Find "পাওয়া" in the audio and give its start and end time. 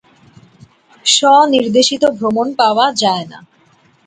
2.59-2.85